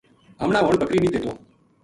ہم 0.41 0.49
نا 0.53 0.59
ہن 0.67 0.75
بکری 0.81 0.99
نیہہ 1.01 1.11
دیتو 1.13 1.31